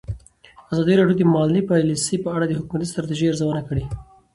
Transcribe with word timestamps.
ازادي 0.71 0.93
راډیو 0.97 1.17
د 1.19 1.23
مالي 1.35 1.61
پالیسي 1.69 2.15
په 2.23 2.29
اړه 2.35 2.45
د 2.47 2.53
حکومتي 2.59 2.85
ستراتیژۍ 2.91 3.25
ارزونه 3.29 3.61
کړې. 3.69 3.83